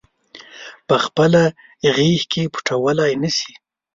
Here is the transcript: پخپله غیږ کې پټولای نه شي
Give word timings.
پخپله 0.87 1.43
غیږ 1.95 2.21
کې 2.31 2.43
پټولای 2.53 3.13
نه 3.23 3.29
شي 3.37 3.51